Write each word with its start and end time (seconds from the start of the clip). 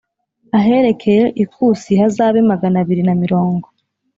aherekeye 0.57 1.23
ikusi 1.43 1.89
hazabe 2.01 2.39
magana 2.51 2.77
abiri 2.83 3.03
na 3.07 3.15
mirongo 3.21 3.65